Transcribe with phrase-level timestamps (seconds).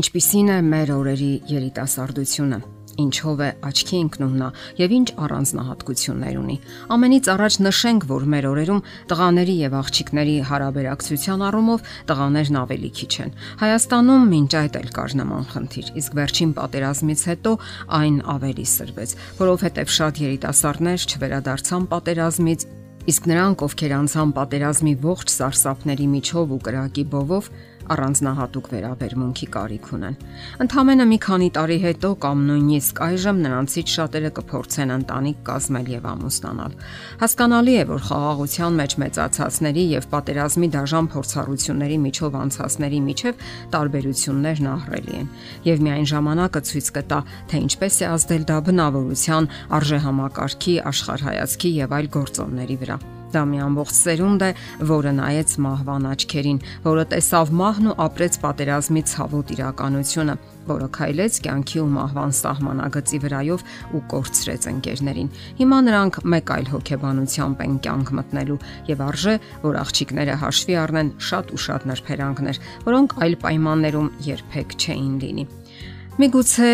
[0.00, 2.58] Ինչպիսին է մեր օրերի երիտասարդությունը։
[3.02, 4.46] Ինչով է աչքի ընկնում նա
[4.78, 6.56] եւ ինչ առանձնահատկություններ ունի։
[6.96, 8.80] Ամենից առաջ նշենք, որ մեր օրերում
[9.12, 15.44] տղաների եւ աղջիկների հարաբերակցության առումով տղաներն ավելի քիչ են։ Հայաստանում մինչ այդ էլ կար նման
[15.52, 17.52] խնդիր, իսկ վերջին պատերազմից հետո
[18.00, 22.70] այն ավելի սրվեց, որովհետեւ շատ երիտասարդներ չվերադարձան պատերազմից
[23.10, 27.46] Իսկ նրանք, ովքեր անցան պատերազմի ողջ սարսափների միջով ու կրակի բովով,
[27.94, 30.16] առանձնահատուկ վերաբերմունքի կարիք ունեն։
[30.64, 36.76] Ընթամենը մի քանի տարի հետո կամ նույնիսկ այժմ նրանցից շատերը կփորձեն ընտանիք կազմել եւ ամուսնանալ։
[37.20, 45.14] Հասկանալի է, որ խաղաղության մեջ մեծացածների եւ պատերազմի դաժան փորձառությունների միջով անցածների միջև տարբերություններն ահռելի
[45.20, 45.30] են։
[45.70, 49.50] Եվ միայն ժամանակը ցույց կտա, թե ինչպես է ազդել դա բնավորության,
[49.80, 54.50] արժեհամակարգի, աշխարհայացքի եւ այլ գործոնների վրա։ Դա մի ամբողջ սերունդ է,
[54.90, 60.34] որը նայեց մահվան աչքերին, որը տեսավ մահն ու ապրեց պատերազմի ցավոտ իրականությունը,
[60.70, 63.64] որը քայլեց կյանքի ու մահվան սահմանագծի վրայով
[63.94, 69.36] ու կորցրեց ընկերներին։ Հիմա նրանք մեկ այլ հոգեբանությամբ են կյանք մտնելու եւ արժե,
[69.66, 75.59] որ աղջիկները հաշվի առնեն շատ ու շատ նրբերանգներ, որոնք այլ պայմաններում երբեք չէին լինի։
[76.20, 76.70] Միգուցե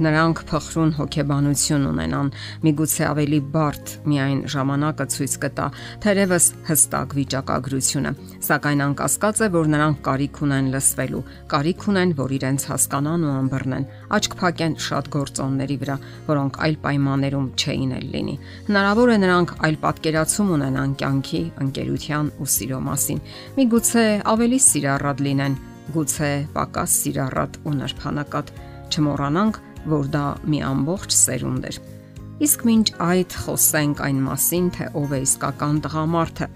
[0.00, 2.28] նրանք փխրուն հոգեբանություն ունենան,
[2.64, 5.66] միգուցե ավելի բարդ միայն ժամանակը ցույց կտա
[6.04, 8.12] թերևս հստակ վիճակագրությունը,
[8.46, 11.20] սակայն անկասկած է, որ նրանք կարիք ունեն լսվելու,
[11.52, 13.86] կարիք ունեն, որ իրենց հասկանան ու ըմբռնեն,
[14.16, 15.96] աչք փակեն շատ գործոնների վրա,
[16.32, 18.36] որոնք այլ պայմաններում չէին էլ լինի։
[18.72, 23.20] Հնարավոր է նրանք այլ պատկերացում ունենան կյանքի, ընկերության ու սիրո մասին։
[23.60, 25.60] Միգուցե ավելի սիրառատ լինեն,
[25.94, 28.48] գուցե պակաս սիրառատ ու նրբանակատ
[28.92, 31.78] չմոռանանք, որ դա մի ամբողջ սերունդ էր։
[32.46, 36.48] Իսկ մինչ այդ խոսենք այն մասին, թե ով է իսկական տղամարդը։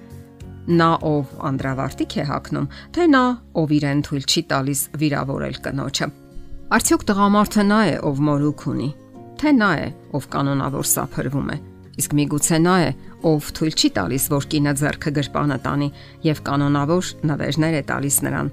[0.81, 3.22] Նա ով անդրավարտիկ է հակնում, թե նա
[3.61, 6.09] ով իրեն թույլ չի տալիս վիրավորել կնոջը։
[6.71, 8.91] Արդյոք տղամարդը նա է, ով մորուք ունի,
[9.41, 11.56] թե նա է, ով կանոնավոր սափրվում է։
[12.00, 12.91] Իսկ միգուցե նա է,
[13.31, 15.88] ով թույլ չի տալիս, որ կինը ձեռքը գրպանը տանի
[16.28, 18.53] եւ կանոնավոր նվերներ է տալիս նրան։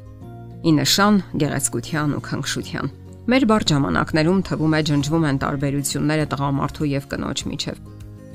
[0.67, 2.95] Ի նշան գեղեցկության ու քնքշության։
[3.27, 7.79] Մեր բարդ ժամանակներում թվում է ջնջվում են տարբերությունները տղամարդու եւ կնոջ միջև։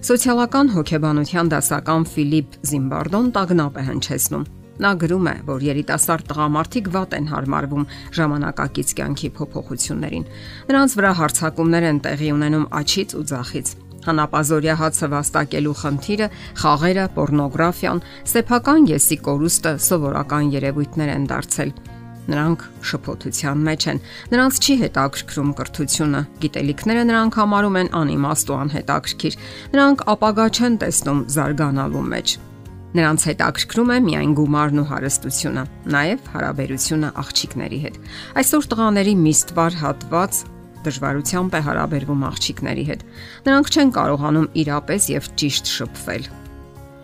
[0.05, 4.45] Սոցիալական հոգեբանության դասական Ֆիլիպ Զիմբարդոն տագնապ է հնչեցնում։
[4.85, 7.87] Նա գրում է, որ երիտասարդ տղամարդիկ վատ են հարմարվում
[8.19, 10.29] ժամանակակից կյանքի փոփոխություններին։
[10.69, 13.73] Նրանց վրա հարցակումներ են տեղի ունենում աչից ու ձախից
[14.03, 16.29] հանապազորյա հացը վաստակելու խնդիրը,
[16.59, 21.77] խաղերը, պորնոգրաֆիան, սեփական եսի կորուստը սովորական երևույթներ են դարձել
[22.31, 24.00] Նրանք շփոթության մեջ են։
[24.33, 29.37] Նրանց չի հետաքրքրում կրթությունը։ Գիտելիքները նրանք համարում են անիմաստ ու անհետաքրքիր։
[29.75, 32.34] Նրանք ապագա չեն տեսնում զարգանալու մեջ։
[32.93, 35.62] Նրանց հետաքրքրում է միայն գումարն ու հարստությունը,
[35.97, 37.97] նաև հարաբերությունը աղջիկների հետ։
[38.43, 40.43] Այսօր տղաների միստվար հատված
[40.82, 43.09] դժվարությամբ է հարաբերվում աղջիկների հետ։
[43.49, 46.31] Նրանք չեն կարողանում իրապես եւ ճիշտ շփվել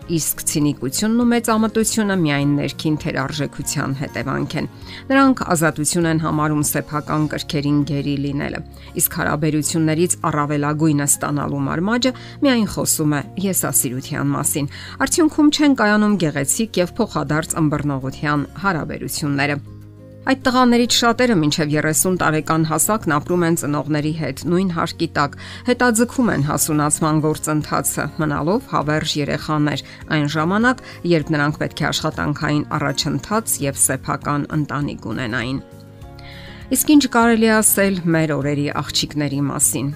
[0.08, 4.69] իսկ ցինիկությունն ու մեծամտությունը միայն ներքին թերարժեքության հետևանք են։
[5.12, 8.60] Նրանք ազատություն են համարում սեփական կրքերին գերի լինելը,
[9.02, 12.14] իսկ հարաբերություններից առավելագույնը ստանալու մարմաճը
[12.44, 14.70] միայն խոսում է եսասիրության մասին։
[15.08, 19.60] Արդյունքում չեն կայանում գեղեցիկ եւ փոխադարձ ըմբռնողության հարաբերությունները։
[20.28, 25.36] Այդ տղաներից շատերը մինչև 30 տարեկան հասակն ապրում են ծնողների հետ, նույն հարկի տակ,
[25.68, 29.84] հետաձգում են հասունացման գործընթացը, մնալով հավերժ երեխաներ,
[30.18, 30.82] այն ժամանակ,
[31.14, 35.62] երբ նրանք պետք է աշխատանքային առաջընթաց եւ սեփական ընտանիք ունենային։
[36.76, 39.88] Իսկ ինչ կարելի ասել մեր օրերի աղջիկների մասին։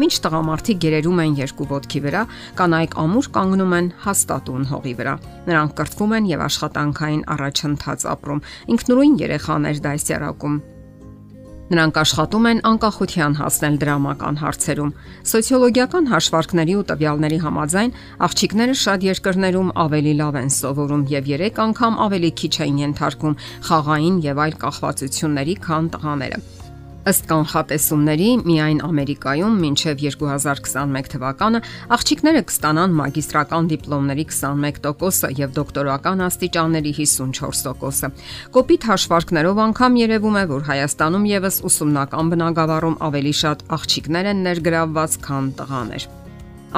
[0.00, 2.24] Մինչ տղամարդիկ գերերում են երկու ոտքի վրա,
[2.60, 5.14] կանայք ամուր կանգնում են հաստատուն հողի վրա։
[5.50, 8.44] Նրանք կրթվում են եւ աշխատանքային առաջընթաց ապրում։
[8.76, 10.60] Ինքնուրույն երեխաներ դասյարակում
[11.70, 14.88] Նրանք աշխատում են անկախության հասնել դրամական հարցերում։
[15.32, 17.94] Սոցիոլոգիական հաշվարկների ու տվյալների համաձայն
[18.26, 23.38] աղջիկները շատ երկրներում ավելի լավ են սովորում եւ 3 անգամ ավելի քիչ են ենթարկվում
[23.70, 26.59] խաղային եւ այլ կախվածությունների, քան տղաները։
[27.08, 31.60] Ըստ կանխատեսումների, միայն Ամերիկայում մինչև 2021 թվականը
[31.96, 38.10] աղջիկները կստանան մագիստրական դիպլոմների 21%-ը եւ դոկտորական աստիճանների 54%-ը։
[38.52, 45.18] Կոպիտ հաշվարկներով անգամ երևում է, որ Հայաստանում եւս ուսումնական բնագավառում ավելի շատ աղջիկներ են ներգրավված,
[45.24, 46.06] քան տղաներ։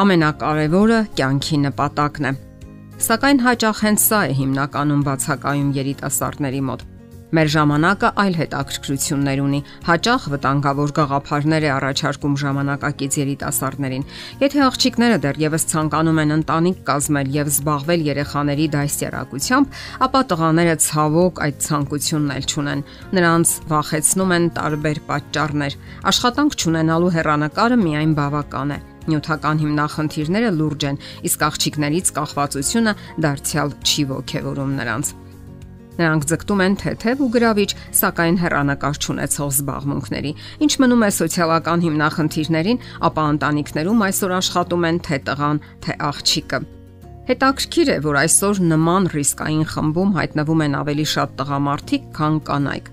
[0.07, 2.35] Ամենակարևորը կյանքի նպատակն է։
[3.03, 6.92] Սակայն հաճախ հենց սա է հիմնականում բացակայում երիտասարդների մոտ
[7.33, 14.05] Մեր ժամանակը այլ հետաքրքրություններ ունի։ Հաճախ վտանգավոր գաղափարներ է առաջարկում ժամանակակից երիտասարդներին։
[14.43, 21.57] Եթե աղջիկները դեռևս ցանկանում են ընտանիք կազմել եւ զբաղվել երեխաների դասյարակությամբ, ապա տղաները ցավոք այդ
[21.73, 22.85] ցանկությունն էլ չունեն։
[23.17, 25.79] Նրանց վախեցնում են տարբեր պատճառներ։
[26.13, 32.95] Աշխատանք չունենալու հեռանկարը միայն բավական է նյութական հիմնախնդիրները լուրջ են, իսկ աղջիկներից կախվածությունը
[33.25, 35.15] դարձյալ չի ողջևորում նրանց։
[35.99, 40.33] Նրանք ձգտում են թեթև ու գրավիչ, սակայն հեռանկար չունեցող զբաղմունքների։
[40.65, 46.63] Ինչ մնում է սոցիալական հիմնախնդիրներին, ապա ընտանիքներում այսօր աշխատում են թե տղան, թե աղջիկը։
[47.23, 52.92] Հետաքրքիր է, որ այսօր նման ռիսկային խմբում հայտնվում են ավելի շատ տղամարդիկ, քան կանայք։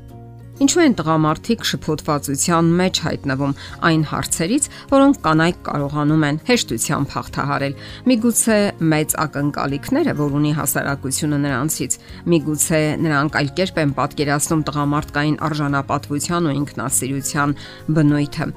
[0.59, 3.53] Ինչու են տղամարդիկ շփոթվածության մեջ հայտնվում
[3.89, 7.77] այն հարցերից, որոնք կանայք կարողանում են հեշտությամբ հաղթահարել։
[8.11, 8.59] Միգուցե
[8.91, 11.97] մեծ ակնկալիքները, որ ունի հասարակությունը նրանցից,
[12.35, 17.59] միգուցե նրանք այլ կերպ են պատկերացնում տղամարդկային արժանապատվության ու ինքնասիրության
[17.95, 18.49] բնույթը։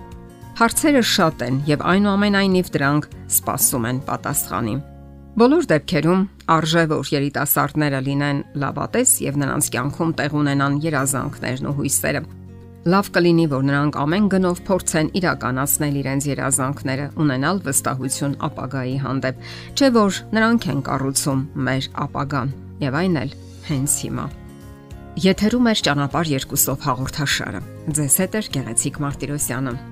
[0.58, 4.88] Հարցերը շատ են եւ այնուամենայնիվ դրանք սпасում են պատասխանին։
[5.32, 12.20] Բոլոր դեպքերում արժե որ երիտասարդները լինեն լավատես եւ նրանց կյանքում տեղ ունենան երազանքներն ու հույսերը։
[12.92, 19.40] Լավ կլինի, որ նրանք ամեն գնով փորձեն իրականացնել իրենց երազանքները, ունենալ վստահություն ապագայի հանդեպ,
[19.72, 22.52] չէ որ նրանք են կառուցում մեր ապագան
[22.82, 23.32] եւ այն էլ
[23.70, 24.26] հենց հիմա։
[25.22, 27.64] Եթերում է ճանապարհ երկուսով հաղորդաշարը։
[27.96, 29.91] Ձեզ հետ է Գեղեցիկ Մարտիրոսյանը։